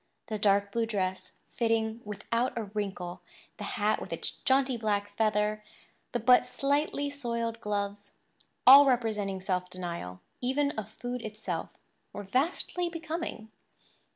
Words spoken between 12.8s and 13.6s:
becoming.